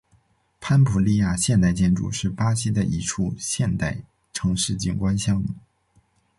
[0.59, 3.99] 潘普利亚现代建筑是巴西的一处现代
[4.33, 5.49] 城市景观项目。